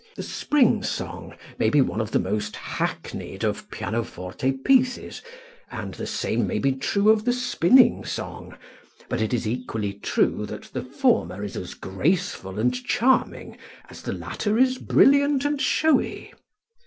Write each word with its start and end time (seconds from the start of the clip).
The 0.15 0.23
"Spring 0.23 0.81
Song" 0.81 1.35
may 1.59 1.69
be 1.69 1.79
one 1.79 2.01
of 2.01 2.09
the 2.09 2.17
most 2.17 2.55
hackneyed 2.55 3.43
of 3.43 3.69
pianoforte 3.69 4.51
pieces 4.51 5.21
and 5.69 5.93
the 5.93 6.07
same 6.07 6.47
may 6.47 6.57
be 6.57 6.71
true 6.71 7.11
of 7.11 7.23
the 7.23 7.31
"Spinning 7.31 8.03
Song," 8.03 8.57
but 9.09 9.21
it 9.21 9.31
is 9.31 9.47
equally 9.47 9.93
true 9.93 10.47
that 10.47 10.63
the 10.73 10.81
former 10.83 11.43
is 11.43 11.55
as 11.55 11.75
graceful 11.75 12.57
and 12.57 12.73
charming 12.73 13.59
as 13.91 14.01
the 14.01 14.11
latter 14.13 14.57
is 14.57 14.79
brilliant 14.79 15.45
and 15.45 15.61
showy. 15.61 16.33